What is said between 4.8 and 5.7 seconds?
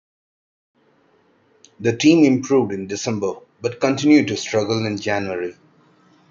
in January.